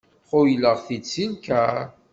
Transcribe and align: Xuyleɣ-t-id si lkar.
Xuyleɣ-t-id 0.29 1.05
si 1.13 1.25
lkar. 1.31 1.75